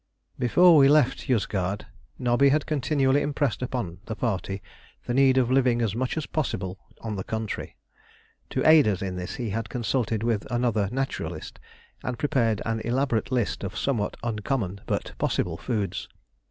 [0.39, 1.85] Before we left Yozgad,
[2.17, 4.63] Nobby had continually impressed upon the party
[5.05, 7.75] the need of living as much as possible on the country.
[8.49, 11.59] To aid us in this he had consulted with another naturalist,
[12.03, 16.07] and prepared an elaborate list of somewhat uncommon but possible foods.